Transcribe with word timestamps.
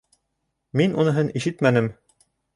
Мин 0.81 0.95
уныһын 1.03 1.31
ишетмәнем. 1.41 1.93